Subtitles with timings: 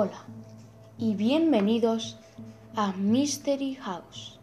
[0.00, 0.22] Hola
[0.96, 2.18] y bienvenidos
[2.76, 4.38] a Mystery House.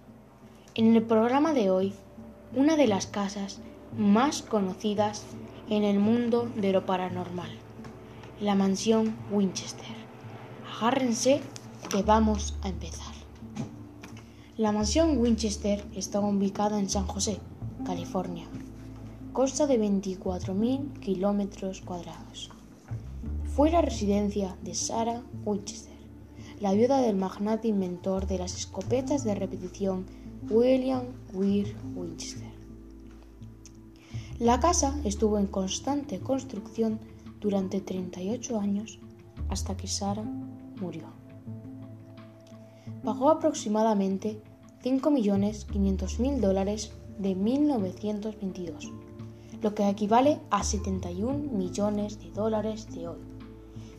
[0.74, 1.94] En el programa de hoy,
[2.54, 3.62] una de las casas
[3.98, 5.24] más conocidas
[5.70, 7.50] en el mundo de lo paranormal,
[8.42, 9.96] la mansión Winchester.
[10.76, 11.40] Agárrense
[11.90, 13.14] que vamos a empezar.
[14.58, 17.40] La mansión Winchester está ubicada en San José,
[17.86, 18.46] California.
[19.32, 22.52] Consta de 24.000 kilómetros cuadrados
[23.56, 25.96] fue la residencia de Sarah Winchester,
[26.60, 30.06] la viuda del magnate inventor de las escopetas de repetición
[30.50, 32.52] William Weir Winchester.
[34.40, 37.00] La casa estuvo en constante construcción
[37.40, 39.00] durante 38 años
[39.48, 40.30] hasta que Sarah
[40.82, 41.06] murió.
[43.06, 44.42] Pagó aproximadamente
[44.84, 48.92] 5.500.000 dólares de 1922,
[49.62, 53.35] lo que equivale a 71 millones de dólares de hoy.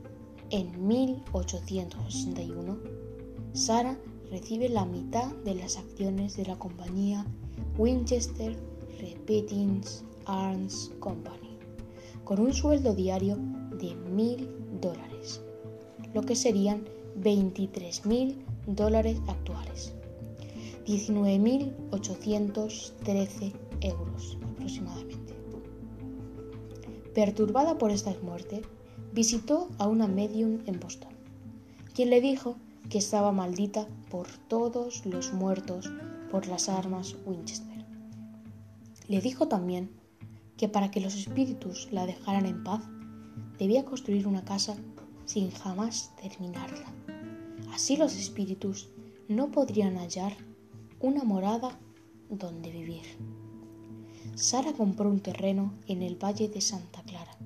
[0.51, 2.77] en 1861,
[3.53, 3.97] Sara
[4.31, 7.25] recibe la mitad de las acciones de la compañía
[7.79, 8.57] Winchester
[8.99, 9.83] Repeating
[10.27, 11.46] Arms Company
[12.27, 13.39] con un sueldo diario
[13.79, 15.41] de mil dólares,
[16.13, 19.95] lo que serían 23 mil dólares actuales,
[20.87, 25.37] 19.813 euros aproximadamente.
[27.15, 28.63] Perturbada por esta muerte,
[29.13, 31.13] visitó a una medium en Boston,
[31.95, 32.57] quien le dijo
[32.91, 35.93] que estaba maldita por todos los muertos
[36.33, 37.87] por las armas Winchester.
[39.07, 39.96] Le dijo también
[40.57, 42.83] que para que los espíritus la dejaran en paz,
[43.59, 44.77] debía construir una casa
[45.25, 46.93] sin jamás terminarla.
[47.73, 48.89] Así los espíritus
[49.29, 50.37] no podrían hallar
[51.01, 51.79] una morada
[52.31, 53.05] donde vivir.
[54.35, 57.37] Sara compró un terreno en el Valle de Santa Clara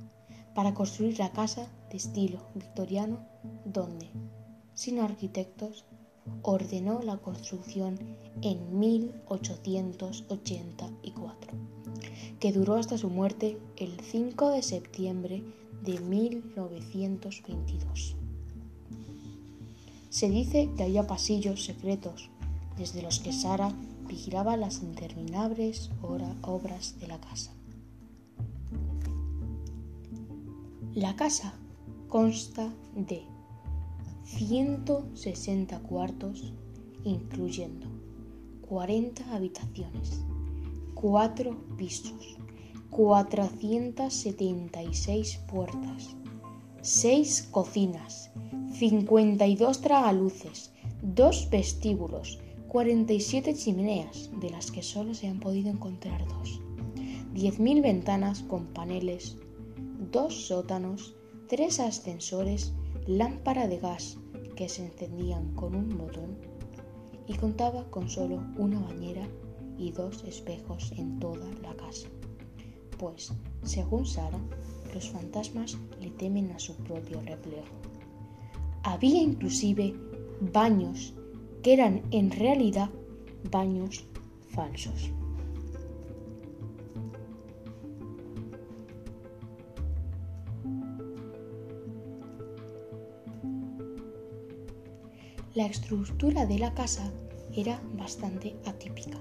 [0.55, 3.27] para construir la casa de estilo victoriano
[3.65, 4.11] donde,
[4.75, 5.85] sin arquitectos,
[6.43, 7.99] ordenó la construcción
[8.43, 11.53] en 1884
[12.41, 15.45] que duró hasta su muerte el 5 de septiembre
[15.85, 18.17] de 1922.
[20.09, 22.29] Se dice que había pasillos secretos
[22.77, 23.73] desde los que Sara
[24.09, 27.53] vigilaba las interminables obras de la casa.
[30.95, 31.55] La casa
[32.09, 33.23] consta de
[34.25, 36.55] 160 cuartos,
[37.05, 37.87] incluyendo
[38.63, 40.23] 40 habitaciones,
[41.01, 42.37] cuatro pisos,
[42.91, 46.15] 476 puertas,
[46.83, 48.31] 6 cocinas,
[48.75, 52.39] 52 tragaluces, 2 vestíbulos,
[52.69, 56.61] 47 chimeneas, de las que solo se han podido encontrar dos,
[57.35, 59.39] 10.000 ventanas con paneles,
[60.13, 61.15] 2 sótanos,
[61.49, 62.75] 3 ascensores,
[63.07, 64.19] lámpara de gas
[64.55, 66.37] que se encendían con un botón
[67.27, 69.27] y contaba con solo una bañera
[69.81, 72.07] y dos espejos en toda la casa.
[72.99, 73.33] Pues,
[73.63, 74.39] según Sara,
[74.95, 77.75] los fantasmas le temen a su propio reflejo.
[78.83, 79.95] Había inclusive
[80.53, 81.15] baños
[81.63, 82.91] que eran en realidad
[83.51, 84.05] baños
[84.51, 85.11] falsos.
[95.55, 97.11] La estructura de la casa
[97.55, 99.19] era bastante atípica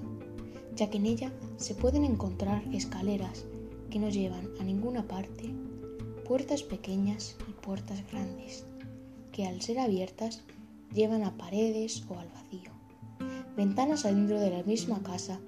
[0.80, 3.44] ya que en ella se pueden encontrar escaleras
[3.90, 5.54] que no llevan a ninguna parte,
[6.26, 8.64] puertas pequeñas y puertas grandes,
[9.34, 10.42] que al ser abiertas
[10.94, 12.72] llevan a paredes o al vacío,
[13.58, 15.42] ventanas adentro de la misma casa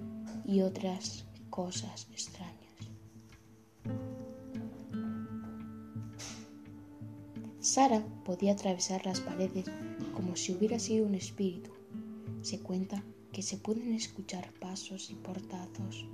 [0.44, 2.58] y otras cosas extrañas.
[7.62, 9.66] Sara podía atravesar las paredes
[10.14, 11.70] como si hubiera sido un espíritu.
[12.42, 13.02] Se cuenta
[13.32, 16.06] que se pueden escuchar pasos y portazos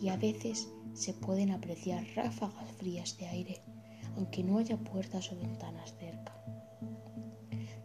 [0.00, 3.60] y a veces se pueden apreciar ráfagas frías de aire,
[4.16, 6.34] aunque no haya puertas o ventanas cerca.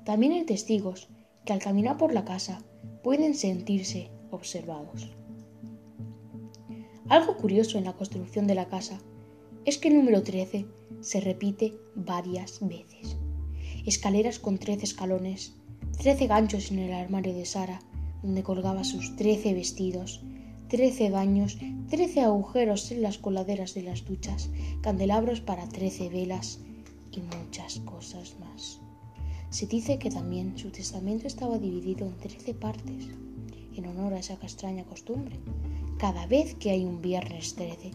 [0.06, 1.10] También hay testigos
[1.46, 2.64] que al caminar por la casa
[3.04, 5.10] pueden sentirse observados.
[7.08, 9.00] Algo curioso en la construcción de la casa
[9.66, 10.68] es que el número 13
[11.02, 13.18] se repite varias veces.
[13.86, 15.56] Escaleras con 13 escalones,
[15.98, 17.80] 13 ganchos en el armario de Sara
[18.22, 20.22] donde colgaba sus trece vestidos,
[20.68, 21.58] trece baños,
[21.90, 24.50] trece agujeros en las coladeras de las duchas,
[24.82, 26.60] candelabros para trece velas,
[27.12, 28.80] y muchas cosas más.
[29.50, 33.08] Se dice que también su testamento estaba dividido en trece partes,
[33.76, 35.40] en honor a esa extraña costumbre.
[35.98, 37.92] Cada vez que hay un viernes 13,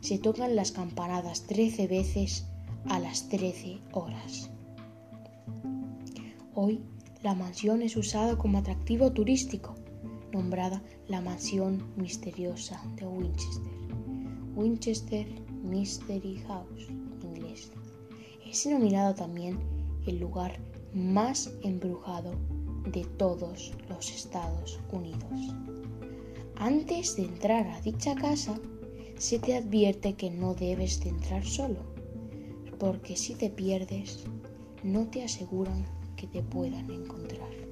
[0.00, 2.46] se tocan las campanadas trece veces
[2.86, 4.50] a las trece horas.
[6.54, 6.82] Hoy
[7.22, 9.74] la mansión es usada como atractivo turístico,
[10.32, 13.72] nombrada la Mansión Misteriosa de Winchester.
[14.54, 15.26] Winchester
[15.64, 17.72] Mystery House, en inglés.
[18.48, 19.58] Es denominado también
[20.06, 20.60] el lugar
[20.94, 22.32] más embrujado
[22.92, 25.54] de todos los Estados Unidos.
[26.56, 28.58] Antes de entrar a dicha casa,
[29.16, 31.80] se te advierte que no debes de entrar solo,
[32.78, 34.24] porque si te pierdes,
[34.84, 35.84] no te aseguran
[36.18, 37.67] que te puedan encontrar.